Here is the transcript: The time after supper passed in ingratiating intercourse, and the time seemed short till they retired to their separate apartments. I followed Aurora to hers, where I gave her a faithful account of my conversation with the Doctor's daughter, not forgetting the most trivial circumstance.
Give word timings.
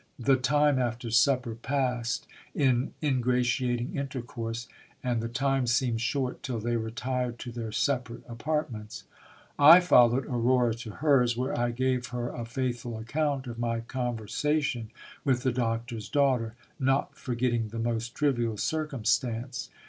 The 0.17 0.35
time 0.35 0.79
after 0.79 1.11
supper 1.11 1.53
passed 1.53 2.25
in 2.55 2.95
ingratiating 3.03 3.95
intercourse, 3.95 4.67
and 5.03 5.21
the 5.21 5.27
time 5.29 5.67
seemed 5.67 6.01
short 6.01 6.41
till 6.41 6.57
they 6.59 6.75
retired 6.75 7.37
to 7.37 7.51
their 7.51 7.71
separate 7.71 8.23
apartments. 8.27 9.03
I 9.59 9.79
followed 9.79 10.25
Aurora 10.25 10.73
to 10.77 10.89
hers, 10.89 11.37
where 11.37 11.55
I 11.55 11.69
gave 11.69 12.07
her 12.07 12.29
a 12.29 12.45
faithful 12.45 12.97
account 12.97 13.45
of 13.45 13.59
my 13.59 13.81
conversation 13.81 14.89
with 15.23 15.43
the 15.43 15.51
Doctor's 15.51 16.09
daughter, 16.09 16.55
not 16.79 17.15
forgetting 17.15 17.67
the 17.67 17.77
most 17.77 18.15
trivial 18.15 18.57
circumstance. 18.57 19.69